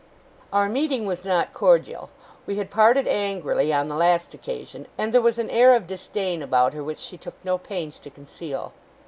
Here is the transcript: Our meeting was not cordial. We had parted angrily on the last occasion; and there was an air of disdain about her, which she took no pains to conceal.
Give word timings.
Our 0.51 0.67
meeting 0.67 1.05
was 1.05 1.23
not 1.23 1.53
cordial. 1.53 2.09
We 2.47 2.55
had 2.57 2.71
parted 2.71 3.07
angrily 3.07 3.71
on 3.71 3.87
the 3.87 3.93
last 3.95 4.33
occasion; 4.33 4.87
and 4.97 5.13
there 5.13 5.21
was 5.21 5.37
an 5.37 5.51
air 5.51 5.75
of 5.75 5.85
disdain 5.85 6.41
about 6.41 6.73
her, 6.73 6.83
which 6.83 6.97
she 6.97 7.19
took 7.19 7.35
no 7.45 7.59
pains 7.59 7.99
to 7.99 8.09
conceal. 8.09 8.73